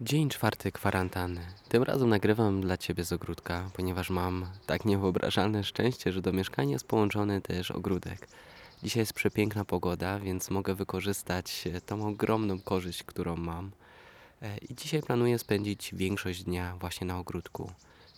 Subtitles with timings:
[0.00, 1.40] Dzień czwarty kwarantanny.
[1.68, 6.72] Tym razem nagrywam dla Ciebie z ogródka, ponieważ mam tak niewyobrażalne szczęście, że do mieszkania
[6.72, 8.28] jest połączony też ogródek.
[8.82, 13.70] Dzisiaj jest przepiękna pogoda, więc mogę wykorzystać e, tą ogromną korzyść, którą mam.
[14.42, 17.72] E, I dzisiaj planuję spędzić większość dnia właśnie na ogródku.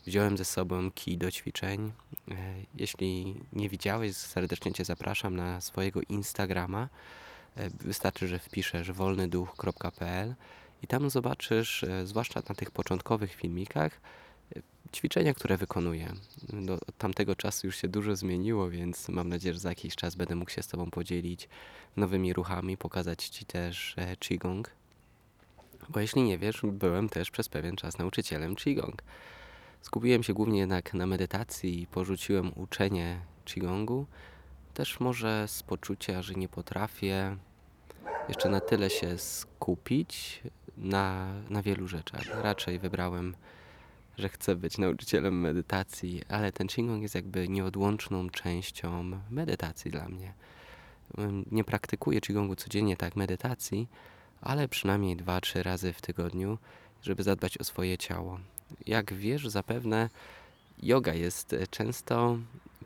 [0.07, 1.93] Wziąłem ze sobą kij do ćwiczeń.
[2.30, 2.34] E,
[2.75, 6.88] Jeśli nie widziałeś, serdecznie Cię zapraszam na swojego Instagrama.
[7.56, 10.34] E, Wystarczy, że wpiszesz wolnyduch.pl
[10.83, 14.01] i tam zobaczysz, e, zwłaszcza na tych początkowych filmikach,
[14.95, 16.12] ćwiczenia, które wykonuję.
[16.48, 20.15] Do, od tamtego czasu już się dużo zmieniło, więc mam nadzieję, że za jakiś czas
[20.15, 21.48] będę mógł się z Tobą podzielić
[21.96, 24.71] nowymi ruchami, pokazać Ci też Qigong.
[25.88, 29.02] Bo jeśli nie wiesz, byłem też przez pewien czas nauczycielem Qigong.
[29.82, 34.06] Skupiłem się głównie jednak na medytacji i porzuciłem uczenie Qigongu.
[34.74, 37.37] Też może z poczucia, że nie potrafię
[38.29, 40.42] jeszcze na tyle się skupić
[40.76, 42.42] na, na wielu rzeczach.
[42.42, 43.34] Raczej wybrałem,
[44.18, 50.35] że chcę być nauczycielem medytacji, ale ten Qigong jest jakby nieodłączną częścią medytacji dla mnie.
[51.52, 53.88] Nie praktykuję Qigongu codziennie tak medytacji,
[54.40, 56.59] ale przynajmniej dwa, trzy razy w tygodniu,
[57.02, 58.40] żeby zadbać o swoje ciało.
[58.87, 60.10] Jak wiesz, zapewne
[60.82, 62.38] yoga jest e, często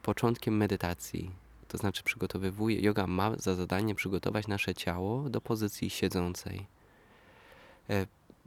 [0.03, 1.31] początkiem medytacji.
[1.69, 6.67] To znaczy przygotowywuje, yoga ma za zadanie przygotować nasze ciało do pozycji siedzącej.
[7.91, 8.07] E,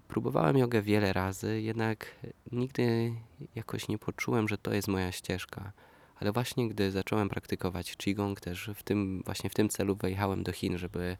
[0.09, 2.15] Próbowałem jogę wiele razy, jednak
[2.51, 3.13] nigdy
[3.55, 5.71] jakoś nie poczułem, że to jest moja ścieżka.
[6.19, 10.51] Ale właśnie gdy zacząłem praktykować Qigong, też w tym, właśnie w tym celu wyjechałem do
[10.51, 11.17] Chin, żeby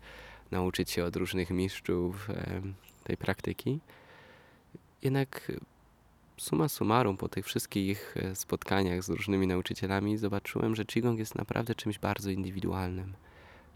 [0.52, 2.28] nauczyć się od różnych mistrzów
[3.04, 3.80] tej praktyki.
[5.02, 5.52] Jednak
[6.40, 11.76] summa summarum, po tych wszystkich e, spotkaniach z różnymi nauczycielami, zobaczyłem, że Qigong jest naprawdę
[11.76, 13.14] czymś bardzo indywidualnym.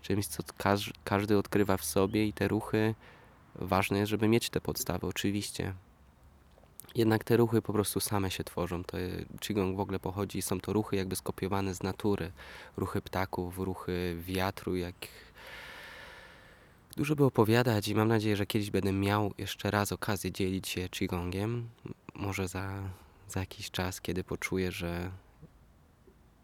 [0.02, 2.96] Czymś, co każ- każdy odkrywa w sobie i te ruchy,
[3.56, 5.74] ważne jest, żeby mieć te podstawy, oczywiście.
[6.96, 8.84] Jednak te ruchy po prostu same się tworzą.
[8.84, 9.10] To e,
[9.40, 12.32] Qigong w ogóle pochodzi, są to ruchy jakby skopiowane z natury.
[12.78, 14.96] Ruchy ptaków, ruchy wiatru, jak
[16.98, 20.90] Dużo by opowiadać i mam nadzieję, że kiedyś będę miał jeszcze raz okazję dzielić się
[20.90, 21.70] Qigongiem.
[22.14, 22.90] Może za,
[23.28, 25.12] za jakiś czas, kiedy poczuję, że,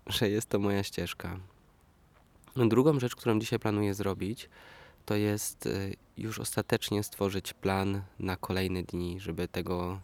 [0.08, 1.40] że jest to moja ścieżka.
[2.56, 4.50] Drugą rzecz, którą dzisiaj planuję zrobić,
[5.06, 10.00] to jest y, już ostatecznie stworzyć plan na kolejne dni, żeby tego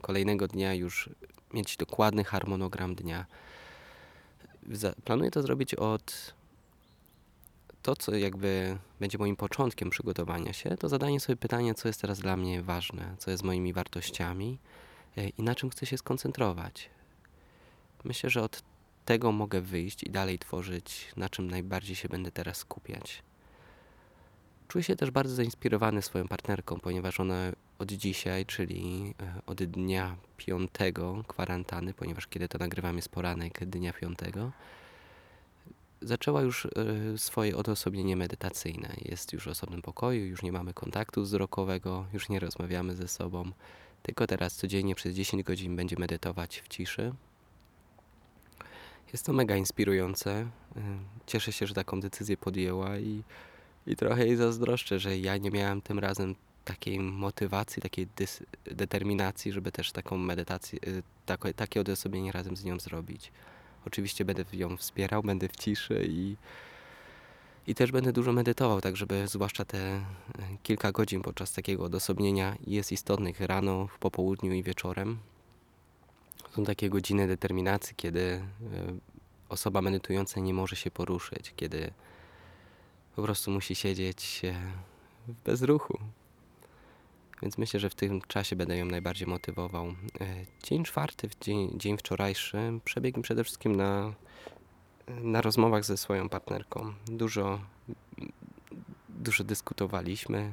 [0.00, 1.10] kolejnego dnia już
[1.52, 3.26] mieć dokładny harmonogram dnia.
[5.04, 6.34] Planuję to zrobić od
[7.82, 12.18] to, co jakby będzie moim początkiem przygotowania się, to zadanie sobie pytania, co jest teraz
[12.18, 14.58] dla mnie ważne, co jest moimi wartościami
[15.16, 16.90] i na czym chcę się skoncentrować.
[18.04, 18.62] Myślę, że od
[19.04, 23.22] tego mogę wyjść i dalej tworzyć, na czym najbardziej się będę teraz skupiać.
[24.68, 30.16] Czuję się też bardzo zainspirowany swoją partnerką, ponieważ ona od dzisiaj, czyli e, od dnia
[30.36, 34.52] piątego kwarantanny, ponieważ kiedy to nagrywam jest poranek dnia piątego,
[36.02, 36.68] zaczęła już e,
[37.18, 38.96] swoje odosobnienie medytacyjne.
[39.04, 43.52] Jest już w osobnym pokoju, już nie mamy kontaktu wzrokowego, już nie rozmawiamy ze sobą,
[44.02, 47.12] tylko teraz codziennie przez 10 godzin będzie medytować w ciszy.
[49.12, 50.32] Jest to mega inspirujące.
[50.32, 50.48] E,
[51.26, 53.22] Cieszę się, że taką decyzję podjęła i,
[53.86, 58.06] i trochę jej zazdroszczę, że ja nie miałem tym razem takiej motywacji, takiej
[58.64, 63.32] determinacji, żeby też taką medytację, e, takie, takie odosobnienie razem z nią zrobić.
[63.86, 66.36] Oczywiście będę ją wspierał, będę w ciszy i,
[67.66, 70.04] i też będę dużo medytował, tak żeby zwłaszcza te e,
[70.62, 75.18] kilka godzin podczas takiego odosobnienia jest istotnych rano, w popołudniu i wieczorem.
[76.56, 78.42] Są takie godziny determinacji, kiedy e,
[79.48, 81.90] osoba medytująca nie może się poruszyć, kiedy
[83.16, 84.42] po prostu musi siedzieć
[85.28, 85.98] w bezruchu.
[87.42, 89.86] Więc myślę, że w tym czasie będę ją najbardziej motywował.
[89.86, 89.94] E,
[90.62, 94.12] Dzień czwarty, dzień, dzień wczorajszy, przebiegł przede wszystkim na,
[95.08, 96.92] na rozmowach ze swoją partnerką.
[97.06, 97.60] Dużo,
[99.08, 100.52] dużo dyskutowaliśmy.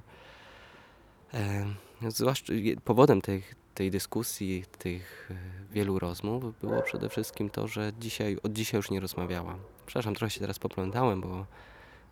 [1.33, 1.65] E,
[2.07, 2.53] Zwłaszcza
[2.83, 8.53] powodem tych, tej dyskusji, tych e, wielu rozmów było przede wszystkim to, że dzisiaj, od
[8.53, 9.59] dzisiaj już nie rozmawiałam.
[9.85, 11.45] Przepraszam, trochę się teraz poplątałem, bo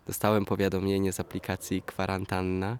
[0.06, 2.78] dostałem powiadomienie z aplikacji Kwarantanna,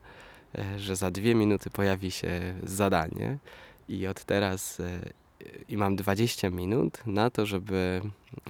[0.58, 3.38] e, że za dwie minuty pojawi się zadanie
[3.88, 4.82] i od teraz
[5.68, 8.00] i mam 20 minut na to, żeby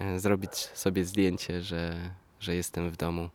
[0.00, 3.31] e, zrobić sobie zdjęcie, że, że jestem w domu.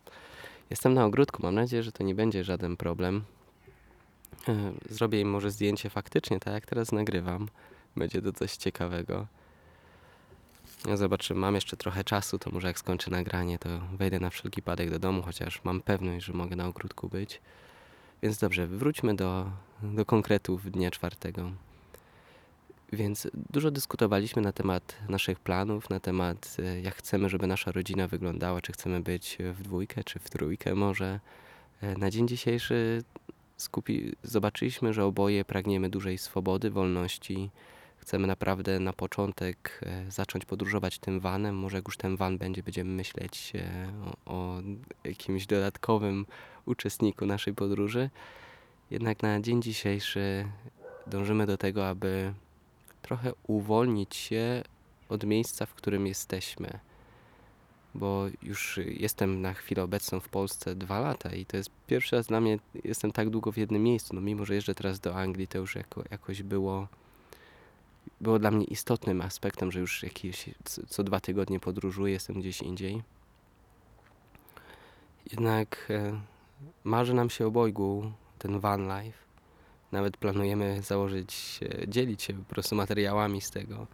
[0.70, 3.24] Jestem na ogródku, mam nadzieję, że to nie będzie żaden problem.
[4.48, 7.48] E, Zrobię im może zdjęcie faktycznie, tak jak teraz nagrywam.
[7.96, 9.26] Będzie to coś ciekawego.
[10.88, 13.68] Ja zobaczymy, mam jeszcze trochę czasu, to może jak skończę nagranie, to
[13.98, 17.40] wejdę na wszelki wypadek do domu, chociaż mam pewność, że mogę na ogródku być.
[18.22, 19.50] Więc dobrze, wróćmy do,
[19.82, 21.50] do konkretów dnia czwartego.
[22.92, 28.08] Więc dużo dyskutowaliśmy na temat naszych planów, na temat e, jak chcemy, żeby nasza rodzina
[28.08, 31.20] wyglądała, czy chcemy być w dwójkę, czy w trójkę może.
[31.80, 33.02] E, Na dzień dzisiejszy
[33.56, 34.12] skupi...
[34.22, 37.50] zobaczyliśmy, że oboje pragniemy dużej swobody, wolności.
[37.96, 41.56] Chcemy naprawdę na początek e, zacząć podróżować tym vanem.
[41.56, 43.52] Może jak już ten van będzie, będziemy myśleć
[44.26, 44.62] o, o
[45.04, 46.26] jakimś dodatkowym
[46.66, 48.10] uczestniku naszej podróży.
[48.90, 50.46] Jednak na dzień dzisiejszy
[51.06, 52.34] dążymy do tego, aby
[53.04, 54.62] trochę uwolnić się
[55.08, 56.78] od miejsca, w którym jesteśmy.
[57.94, 62.26] Bo już jestem na chwilę obecną w Polsce dwa lata i to jest pierwszy raz
[62.26, 64.14] dla mnie, jestem tak długo w jednym miejscu.
[64.14, 66.88] No mimo, że jeżdżę teraz do Anglii, to już jako, jakoś było,
[68.20, 72.62] było dla mnie istotnym aspektem, że już jakieś co, co dwa tygodnie podróżuję, jestem gdzieś
[72.62, 73.02] indziej.
[75.32, 76.20] Jednak e,
[76.84, 79.23] marzy nam się obojgu ten van life.
[79.94, 83.86] Nawet planujemy założyć, dzielić się po prostu materiałami z tego.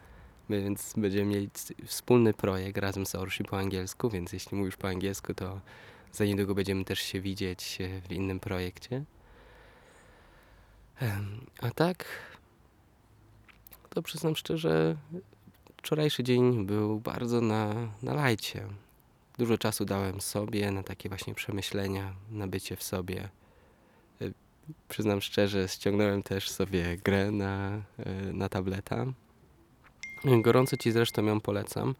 [0.51, 1.51] Więc będziemy mieli
[1.87, 5.61] wspólny projekt razem z Orsi po angielsku, więc jeśli mówisz po angielsku, to
[6.13, 9.05] za niedługo będziemy też się widzieć e, w innym projekcie.
[11.61, 12.05] A tak,
[13.91, 14.97] to przyznam szczerze,
[15.77, 18.67] wczorajszy dzień był bardzo na, na lajcie.
[19.39, 23.29] Dużo czasu dałem sobie na takie właśnie przemyślenia, na bycie w sobie.
[24.89, 27.83] Przyznam szczerze, ściągnąłem też sobie grę na,
[28.29, 29.07] y, na tableta.
[30.25, 31.95] Gorąco Ci zresztą ją polecam.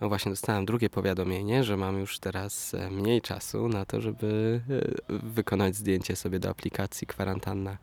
[0.00, 4.60] No właśnie dostałem drugie powiadomienie, że mam już teraz e, mniej czasu na to, żeby
[5.08, 7.78] e, wykonać zdjęcie sobie do aplikacji kwarantanna.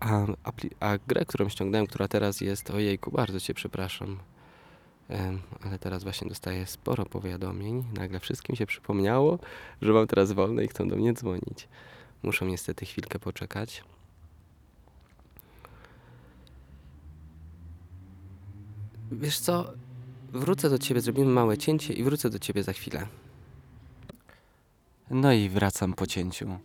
[0.00, 0.26] A,
[0.80, 4.18] a grę, którą ściągnąłem, która teraz jest, ojejku, bardzo Cię przepraszam.
[5.64, 7.84] Ale teraz właśnie dostaję sporo powiadomień.
[7.94, 9.38] Nagle wszystkim się przypomniało,
[9.82, 11.68] że mam teraz wolne i chcą do mnie dzwonić.
[12.22, 13.84] Muszę niestety chwilkę poczekać.
[19.12, 19.72] Wiesz co?
[20.32, 23.06] Wrócę do ciebie, zrobimy małe cięcie i wrócę do ciebie za chwilę.
[25.10, 26.58] No i wracam po cięciu.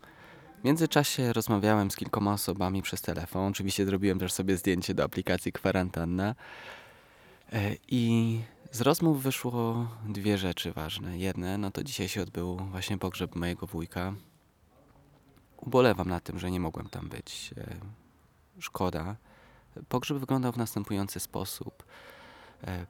[0.62, 3.52] W międzyczasie rozmawiałem z kilkoma osobami przez telefon.
[3.52, 6.36] Oczywiście zrobiłem też sobie zdjęcie do aplikacji kwarantanna.
[7.54, 8.40] E, I
[8.72, 11.18] z rozmów wyszło dwie rzeczy ważne.
[11.18, 14.14] Jedne, no to dzisiaj się odbył właśnie pogrzeb mojego wujka.
[15.68, 17.54] Ubolewam na tym, że nie mogłem tam być.
[17.58, 17.76] E,
[18.60, 19.16] Szkoda.
[19.90, 21.84] Pogrzeb wyglądał w następujący sposób.
[22.64, 22.86] E,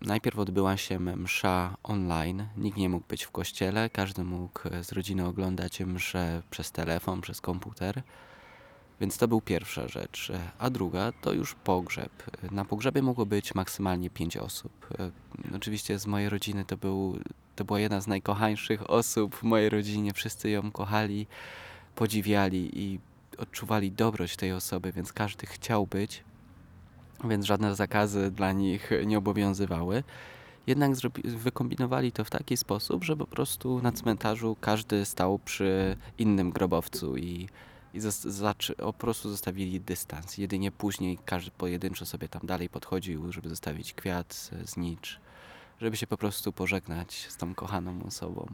[0.00, 2.46] Najpierw odbyła się msza online.
[2.56, 7.20] Nikt nie mógł być w kościele, każdy mógł e, z rodziny oglądać mszę przez telefon,
[7.20, 8.02] przez komputer.
[9.00, 10.32] Więc to był pierwsza rzecz.
[10.58, 12.12] A druga to już pogrzeb.
[12.50, 14.88] Na pogrzebie mogło być maksymalnie pięć osób.
[15.56, 17.18] Oczywiście z mojej rodziny to, był,
[17.56, 20.12] to była jedna z najkochańszych osób w mojej rodzinie.
[20.12, 21.26] Wszyscy ją kochali,
[21.96, 23.00] podziwiali i
[23.38, 26.24] odczuwali dobroć tej osoby, więc każdy chciał być
[27.24, 30.04] więc żadne zakazy dla nich nie obowiązywały.
[30.66, 30.90] Jednak
[31.24, 37.16] wykombinowali to w taki sposób, że po prostu na cmentarzu każdy stał przy innym grobowcu
[37.16, 37.48] i,
[37.94, 38.00] i
[38.76, 40.38] po prostu zostawili dystans.
[40.38, 45.20] Jedynie później każdy pojedynczo sobie tam dalej podchodził, żeby zostawić kwiat, znicz,
[45.80, 48.46] żeby się po prostu pożegnać z tą kochaną osobą.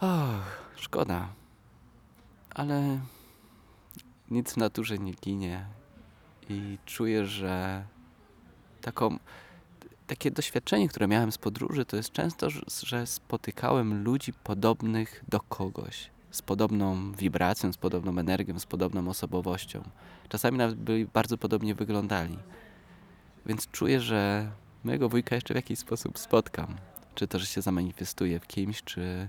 [0.00, 1.39] Och, szkoda.
[2.54, 3.00] Ale
[4.30, 5.66] nic w naturze nie ginie
[6.48, 7.84] i czuję, że
[8.80, 9.18] taką,
[10.06, 12.50] takie doświadczenie, które miałem z podróży, to jest często,
[12.82, 19.82] że- spotykałem ludzi podobnych do kogoś, z podobną wibracją, z podobną energią, z podobną osobowością.
[20.28, 22.38] Czasami nawet by bardzo podobnie wyglądali.
[23.46, 24.50] Więc czuję, że
[24.84, 26.76] mojego wujka jeszcze w jakiś sposób spotkam.
[27.14, 29.28] Czy to, że się zamanifestuje w kimś, czy,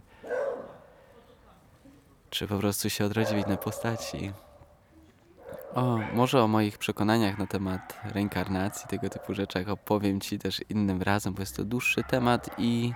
[2.31, 4.31] czy po prostu się odrodzi w innej postaci.
[5.73, 11.01] O, może o moich przekonaniach na temat reinkarnacji, tego typu rzeczach opowiem Ci też innym
[11.01, 12.93] razem, bo jest to dłuższy temat i,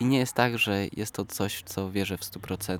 [0.00, 2.78] i nie jest tak, że jest to coś, w co wierzę w 100%.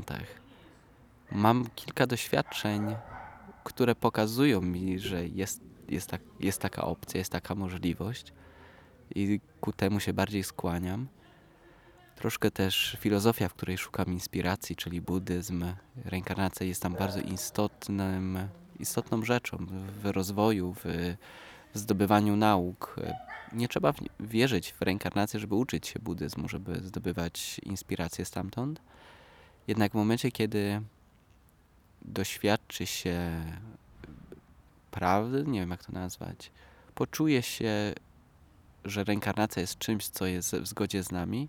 [1.32, 2.96] Mam kilka doświadczeń,
[3.64, 8.32] które pokazują mi, że jest, jest, tak, jest taka opcja, jest taka możliwość
[9.14, 11.06] i ku temu się bardziej skłaniam.
[12.16, 15.64] Troszkę też filozofia, w której szukam inspiracji, czyli buddyzm,
[16.04, 18.38] reinkarnacja jest tam bardzo istotnym,
[18.80, 19.66] istotną rzeczą
[20.02, 21.14] w rozwoju, w,
[21.75, 22.97] zdobywaniu nauk.
[23.52, 28.80] Nie trzeba wierzyć w reinkarnację, żeby uczyć się buddyzmu, żeby zdobywać inspirację stamtąd.
[29.66, 30.80] Jednak w momencie, kiedy
[32.02, 33.42] doświadczy się
[34.90, 36.50] prawdy, nie wiem jak to nazwać,
[36.94, 37.94] poczuje się
[38.85, 41.49] że reinkarnacja jest czymś, co jest w zgodzie z nami,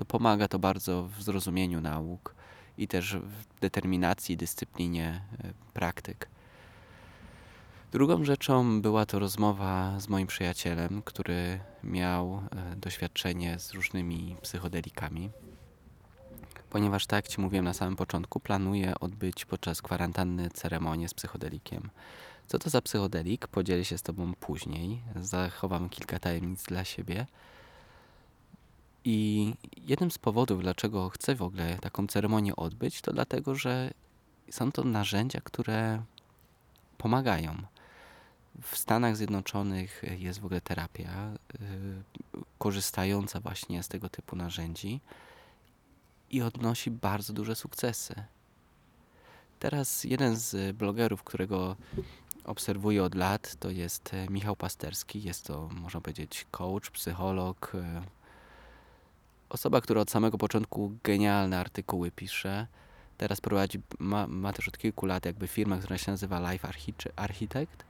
[0.00, 2.34] to pomaga to bardzo w zrozumieniu nauk
[2.78, 6.28] i też w determinacji, dyscyplinie e, praktyk.
[7.92, 15.30] Drugą rzeczą była to rozmowa z moim przyjacielem, który miał e, doświadczenie z różnymi psychodelikami.
[16.70, 21.90] Ponieważ, tak jak Ci mówiłem na samym początku, planuję odbyć podczas kwarantanny ceremonię z psychodelikiem.
[22.46, 23.48] Co to za psychodelik?
[23.48, 25.02] Podzielę się z Tobą później.
[25.16, 27.26] Zachowam kilka tajemnic dla siebie.
[29.04, 33.90] I jednym z powodów, dlaczego chcę w ogóle taką ceremonię odbyć, to dlatego, że
[34.50, 36.02] są to narzędzia, które
[36.98, 37.62] pomagają.
[38.62, 45.00] W Stanach Zjednoczonych jest w ogóle terapia yy, korzystająca właśnie z tego typu narzędzi
[46.30, 48.14] i odnosi bardzo duże sukcesy.
[49.58, 51.76] Teraz jeden z blogerów, którego
[52.44, 55.22] obserwuję od lat, to jest Michał Pasterski.
[55.22, 58.02] Jest to, można powiedzieć, coach, psycholog, e,
[59.50, 62.66] osoba, która od samego początku genialne artykuły pisze.
[63.16, 66.68] Teraz prowadzi, ma, ma też od kilku lat jakby firmę, która się nazywa Life
[67.16, 67.84] Architect.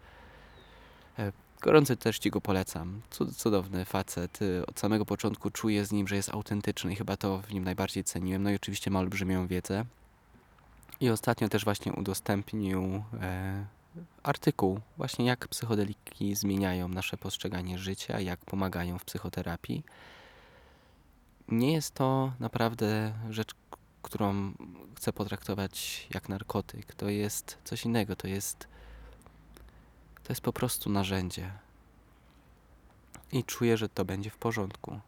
[1.18, 3.00] E, gorąco też Ci go polecam.
[3.36, 4.38] Cudowny facet.
[4.66, 8.04] Od samego początku czuję z nim, że jest autentyczny i chyba to w nim najbardziej
[8.04, 8.42] ceniłem.
[8.42, 9.84] No i oczywiście ma olbrzymią wiedzę.
[11.00, 13.64] I ostatnio też właśnie udostępnił e,
[14.22, 19.82] artykuł, właśnie jak psychodeliki zmieniają nasze postrzeganie życia, jak pomagają w psychoterapii.
[21.50, 23.54] Nie jest to naprawdę rzecz,
[24.02, 24.52] którą
[24.96, 26.94] chcę potraktować jak narkotyk.
[26.94, 28.68] To jest coś innego, to jest
[30.24, 31.52] to jest po prostu narzędzie.
[33.32, 35.00] I czuję, że to będzie w porządku.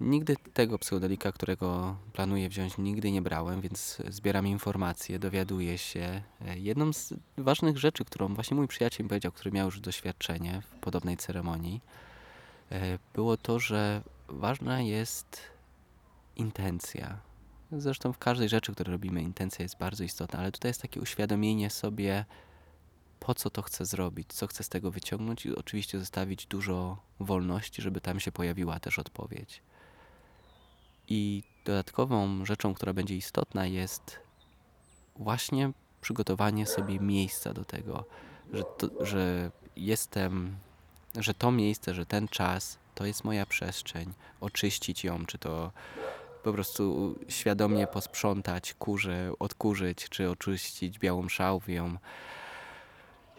[0.00, 6.22] Nigdy tego psychodelika, którego planuję wziąć, nigdy nie brałem, więc zbieram informacje, dowiaduję się.
[6.54, 11.16] Jedną z ważnych rzeczy, którą właśnie mój przyjaciel powiedział, który miał już doświadczenie w podobnej
[11.16, 11.80] ceremonii,
[12.70, 15.40] e, było to, że ważna jest
[16.36, 17.18] intencja.
[17.72, 21.70] Zresztą w każdej rzeczy, którą robimy, intencja jest bardzo istotna, ale tutaj jest takie uświadomienie
[21.70, 22.24] sobie,
[23.20, 27.82] po co to chcę zrobić, co chcę z tego wyciągnąć i oczywiście zostawić dużo wolności,
[27.82, 29.62] żeby tam się pojawiła też odpowiedź.
[31.08, 34.20] I dodatkową rzeczą, która będzie istotna, jest
[35.16, 38.04] właśnie przygotowanie sobie miejsca do tego,
[38.52, 40.56] że, to, że jestem,
[41.16, 45.72] że to miejsce, że ten czas to jest moja przestrzeń, oczyścić ją, czy to
[46.42, 51.96] po prostu świadomie posprzątać kurze, odkurzyć, czy oczyścić białą szałwią.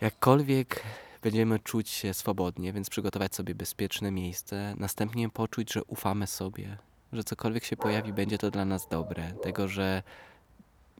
[0.02, 0.84] Jakkolwiek
[1.22, 6.78] będziemy czuć się swobodnie, więc przygotować sobie bezpieczne miejsce, następnie poczuć, że ufamy sobie,
[7.14, 10.04] że cokolwiek się pojawi, będzie to dla nas dobre, tego, że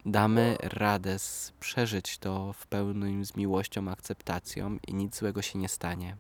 [0.06, 1.18] damy radę
[1.60, 6.18] przeżyć to w pełnym z miłością, akceptacją i nic złego się nie stanie.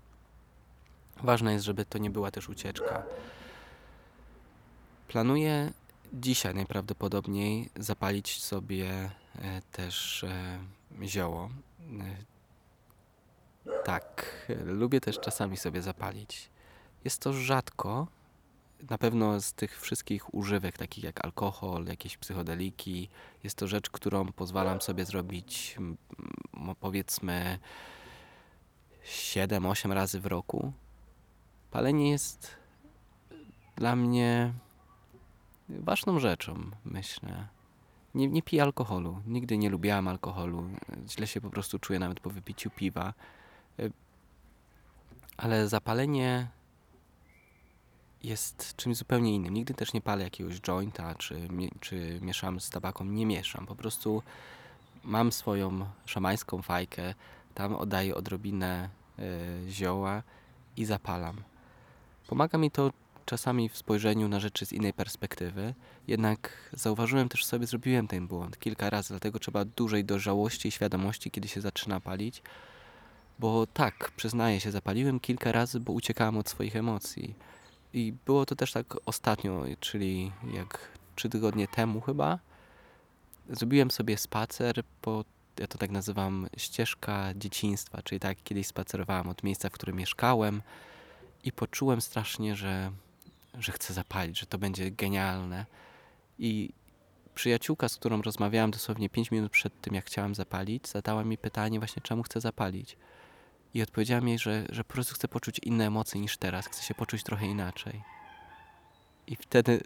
[1.23, 3.03] Ważne jest, żeby to nie była też ucieczka.
[5.07, 5.71] Planuję
[6.13, 9.11] dzisiaj najprawdopodobniej zapalić sobie
[9.41, 10.59] e, też e,
[11.07, 11.49] zioło.
[13.69, 14.25] E, tak,
[14.65, 16.49] lubię też czasami sobie zapalić.
[17.03, 18.07] Jest to rzadko,
[18.89, 23.09] na pewno z tych wszystkich używek, takich jak alkohol, jakieś psychodeliki,
[23.43, 25.77] jest to rzecz, którą pozwalam sobie zrobić
[26.79, 27.59] powiedzmy
[29.05, 30.73] 7-8 razy w roku.
[31.71, 32.55] Palenie jest
[33.75, 34.53] dla mnie
[35.69, 37.47] ważną rzeczą, myślę.
[38.15, 39.21] Nie, nie piję alkoholu.
[39.27, 40.69] Nigdy nie lubiłam alkoholu.
[41.09, 43.13] Źle się po prostu czuję nawet po wypiciu piwa.
[45.37, 46.47] Ale zapalenie
[48.23, 49.53] jest czymś zupełnie innym.
[49.53, 51.47] Nigdy też nie palę jakiegoś jointa, czy,
[51.79, 53.05] czy mieszam z tabaką.
[53.05, 53.65] Nie mieszam.
[53.65, 54.23] Po prostu
[55.03, 57.13] mam swoją szamańską fajkę,
[57.55, 60.23] tam oddaję odrobinę y, zioła
[60.77, 61.43] i zapalam.
[62.29, 62.91] Pomaga mi to
[63.25, 65.73] czasami w spojrzeniu na rzeczy z innej perspektywy,
[66.07, 71.31] jednak zauważyłem też sobie, zrobiłem ten błąd kilka razy, dlatego trzeba dużej dojrzałości i świadomości,
[71.31, 72.41] kiedy się zaczyna palić,
[73.39, 77.35] bo tak, przyznaję się, zapaliłem kilka razy, bo uciekałem od swoich emocji
[77.93, 80.79] i było to też tak ostatnio, czyli jak
[81.15, 82.39] trzy tygodnie temu chyba.
[83.49, 85.25] Zrobiłem sobie spacer po,
[85.59, 90.61] ja to tak nazywam, ścieżka dzieciństwa, czyli tak kiedyś spacerowałem od miejsca, w którym mieszkałem
[91.43, 92.91] i poczułem strasznie, że,
[93.59, 95.65] że chcę zapalić, że to będzie genialne.
[96.39, 96.73] I
[97.35, 101.79] przyjaciółka, z którą rozmawiałem dosłownie 5 minut przed tym, jak chciałem zapalić, zadała mi pytanie
[101.79, 102.97] właśnie, czemu chcę zapalić.
[103.73, 106.67] I odpowiedziałam jej, że, że po prostu chcę poczuć inne emocje niż teraz.
[106.67, 108.01] Chcę się poczuć trochę inaczej.
[109.27, 109.81] I wtedy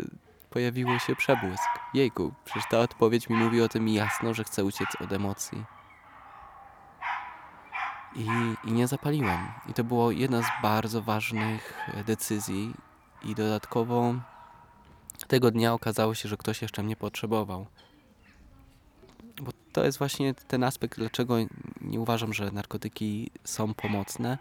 [0.49, 1.69] pojawił się przebłysk.
[1.93, 5.63] Jejku, przecież ta odpowiedź mi mówi o tym jasno, że chcę uciec od emocji.
[8.15, 8.27] I,
[8.69, 9.39] i nie zapaliłem.
[9.69, 12.73] I to było jedna z bardzo ważnych e, decyzji
[13.23, 14.13] i dodatkowo
[15.27, 17.65] tego dnia okazało się, że ktoś jeszcze mnie potrzebował.
[19.41, 21.35] Bo to jest właśnie ten aspekt, dlaczego
[21.81, 24.37] nie uważam, że narkotyki są pomocne.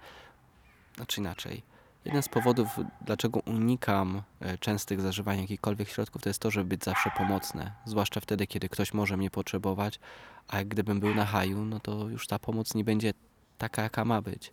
[0.96, 1.62] Znaczy inaczej.
[2.04, 2.68] Jeden z powodów,
[3.00, 7.72] dlaczego unikam e, częstych zażywania jakichkolwiek środków, to jest to, żeby być zawsze pomocne.
[7.84, 10.00] Zwłaszcza wtedy, kiedy ktoś może mnie potrzebować,
[10.48, 13.14] a jak gdybym był na haju, no to już ta pomoc nie będzie
[13.62, 14.52] taka, jaka ma być.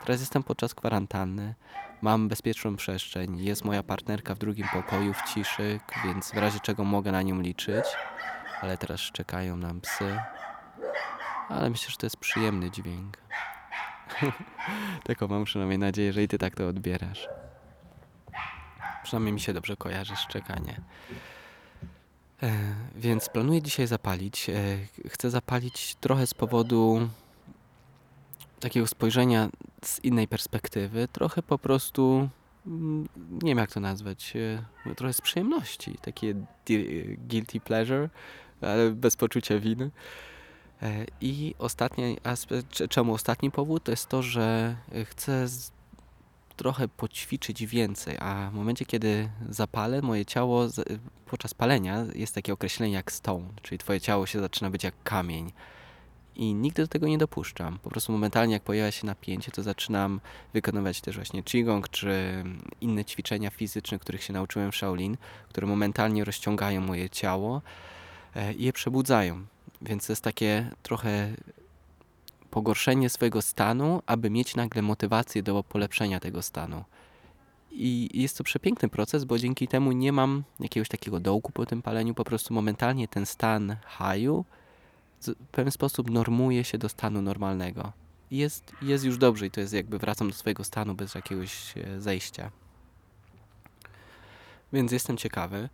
[0.00, 1.54] Teraz jestem podczas kwarantanny,
[2.02, 6.84] mam bezpieczną przestrzeń, jest moja partnerka w drugim pokoju w ciszy, więc w razie czego
[6.84, 7.84] mogę na nią liczyć,
[8.60, 10.18] ale teraz czekają nam psy.
[11.48, 13.18] Ale myślę, że to jest przyjemny dźwięk.
[15.06, 17.28] Taką mam przynajmniej nadzieję, że i ty tak to odbierasz.
[19.02, 20.80] Przynajmniej mi się dobrze kojarzy szczekanie.
[22.42, 22.50] E,
[22.96, 24.50] więc planuję dzisiaj zapalić.
[24.50, 24.52] E,
[25.08, 27.08] chcę zapalić trochę z powodu
[28.60, 29.48] takiego spojrzenia
[29.84, 32.28] z innej perspektywy, trochę po prostu,
[32.66, 33.08] mm,
[33.42, 34.32] nie wiem jak to nazwać,
[34.86, 36.34] e, trochę z przyjemności, takie
[37.28, 38.08] guilty pleasure,
[38.60, 39.90] ale bez poczucia winy.
[40.82, 45.46] E, I ostatni aspekt, czemu ostatni powód, to jest to, że chcę
[46.56, 50.66] trochę poćwiczyć więcej, a w momencie, kiedy zapalę, moje ciało
[51.26, 55.52] podczas palenia jest takie określenie jak stone, czyli twoje ciało się zaczyna być jak kamień.
[56.40, 57.78] I nigdy do tego nie dopuszczam.
[57.78, 60.20] Po prostu momentalnie, jak pojawia się napięcie, to zaczynam
[60.52, 62.44] wykonywać też właśnie Qigong czy
[62.80, 65.16] inne ćwiczenia fizyczne, których się nauczyłem w Shaolin,
[65.48, 67.62] które momentalnie rozciągają moje ciało
[68.34, 69.46] e, i je przebudzają.
[69.82, 71.32] Więc to jest takie trochę
[72.50, 76.84] pogorszenie swojego stanu, aby mieć nagle motywację do polepszenia tego stanu.
[77.70, 81.82] I jest to przepiękny proces, bo dzięki temu nie mam jakiegoś takiego dołku po tym
[81.82, 84.44] paleniu, po prostu momentalnie ten stan haju
[85.28, 87.92] w pewien sposób normuje się do stanu normalnego.
[88.30, 92.00] Jest, jest już dobrze i to jest jakby wracam do swojego stanu bez jakiegoś e,
[92.00, 92.50] zejścia.
[94.72, 95.68] Więc jestem ciekawy.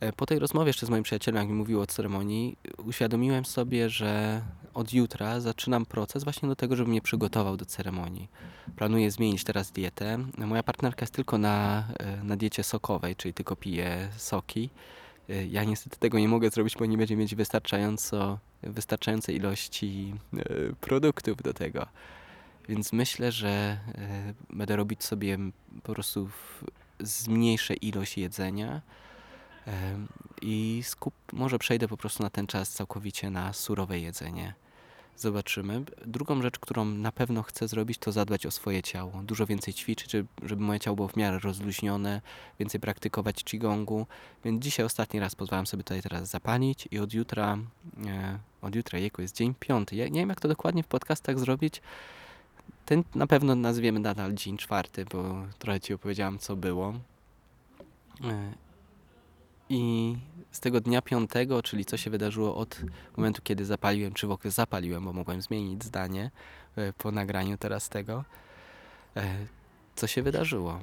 [0.00, 3.90] E, po tej rozmowie jeszcze z moim przyjacielem, jak mi mówił o ceremonii, uświadomiłem sobie,
[3.90, 4.42] że
[4.74, 8.28] od jutra zaczynam proces właśnie do tego, żeby mnie przygotował do ceremonii.
[8.76, 10.18] Planuję zmienić teraz dietę.
[10.38, 14.70] Moja partnerka jest tylko na, e, na diecie sokowej, czyli tylko pije soki.
[15.50, 20.14] Ja niestety tego nie mogę zrobić, bo nie będzie mieć wystarczająco, wystarczającej ilości
[20.80, 21.86] produktów do tego.
[22.68, 23.78] Więc myślę, że
[24.50, 25.38] będę robić sobie
[25.82, 26.30] po prostu
[27.00, 28.82] zmniejszę ilość jedzenia
[30.42, 34.54] i skup, może przejdę po prostu na ten czas całkowicie na surowe jedzenie.
[35.20, 35.84] Zobaczymy.
[36.06, 39.12] Drugą rzecz, którą na pewno chcę zrobić, to zadbać o swoje ciało.
[39.22, 42.20] Dużo więcej ćwiczyć, żeby moje ciało było w miarę rozluźnione,
[42.58, 44.06] więcej praktykować qigongu.
[44.44, 47.58] Więc dzisiaj ostatni raz pozwalam sobie tutaj teraz zapalić i od jutra,
[48.06, 49.96] e, od jutra, jego jest dzień piąty.
[49.96, 51.82] Ja nie wiem, jak to dokładnie w podcastach zrobić.
[52.86, 56.94] Ten na pewno nazwiemy nadal dzień czwarty, bo trochę ci opowiedziałam, co było.
[58.24, 58.52] E,
[59.70, 60.16] i
[60.50, 62.80] z tego dnia piątego, czyli co się wydarzyło od
[63.16, 66.30] momentu, kiedy zapaliłem, czy w ogóle zapaliłem, bo mogłem zmienić zdanie
[66.76, 68.24] e, po nagraniu teraz tego,
[69.16, 69.46] e,
[69.96, 70.80] co się wydarzyło.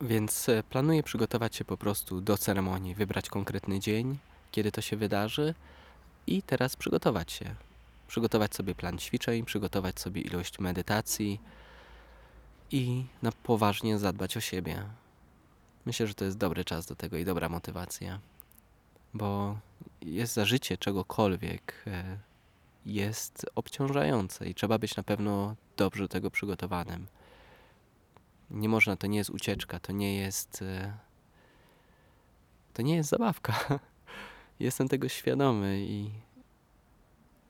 [0.00, 4.18] Więc e, planuję przygotować się po prostu do ceremonii, wybrać konkretny dzień,
[4.50, 5.54] kiedy to się wydarzy
[6.26, 7.54] i teraz przygotować się.
[8.08, 11.40] Przygotować sobie plan ćwiczeń, przygotować sobie ilość medytacji
[12.70, 14.84] i na poważnie zadbać o siebie.
[15.86, 18.20] Myślę, że to jest dobry czas do tego i dobra motywacja,
[19.14, 19.58] bo
[20.00, 22.18] jest za życie czegokolwiek e,
[22.86, 27.06] jest obciążające i trzeba być na pewno dobrze do tego przygotowanym.
[28.50, 30.62] Nie można, to nie jest ucieczka, to nie jest.
[30.62, 30.92] E,
[32.74, 33.54] to nie jest zabawka.
[34.60, 36.10] Jestem tego świadomy i,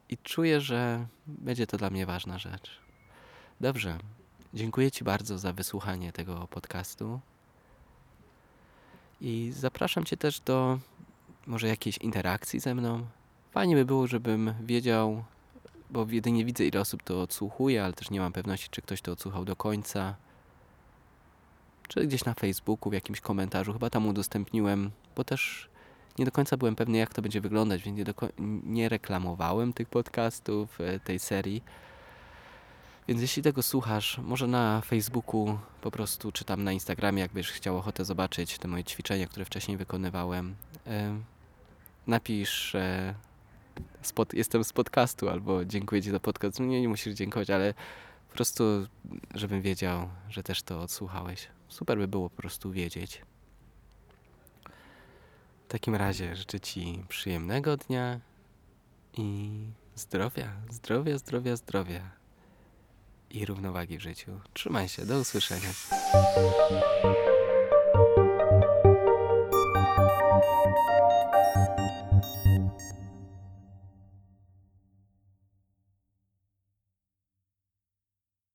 [0.09, 2.81] i czuję, że będzie to dla mnie ważna rzecz.
[3.61, 3.99] Dobrze.
[4.55, 7.21] Dziękuję Ci bardzo za wysłuchanie tego podcastu.
[9.25, 10.79] I zapraszam Cię też do
[11.47, 13.07] może jakiejś interakcji ze mną.
[13.51, 15.25] Fajnie by było, żebym wiedział,
[15.91, 19.13] bo jedynie widzę ile osób to odsłuchuje, ale też nie mam pewności, czy ktoś to
[19.13, 20.15] odsłuchał do końca.
[21.89, 25.69] Czy gdzieś na Facebooku, w jakimś komentarzu, chyba tam udostępniłem, bo też
[26.19, 28.05] nie do końca byłem pewny, jak to będzie wyglądać, więc nie,
[28.65, 31.63] nie reklamowałem tych podcastów, e, tej serii.
[33.09, 37.77] Więc jeśli tego słuchasz, może na Facebooku po prostu, czy tam na Instagramie, jakbyś chciał
[37.77, 40.55] ochotę zobaczyć te moje ćwiczenia, które wcześniej wykonywałem,
[42.07, 42.77] napisz
[44.03, 46.61] spod, jestem z podcastu albo dziękuję Ci za podcast.
[46.61, 47.75] Nie, nie musisz dziękować, ale
[48.29, 48.65] po prostu,
[49.35, 51.49] żebym wiedział, że też to odsłuchałeś.
[51.69, 53.23] Super by było po prostu wiedzieć.
[55.65, 58.21] W takim razie życzę Ci przyjemnego dnia
[59.17, 59.51] i
[59.95, 62.24] zdrowia, zdrowia, zdrowia, zdrowia
[63.35, 64.41] i równowagi w życiu.
[64.53, 65.69] Trzymaj się, do usłyszenia.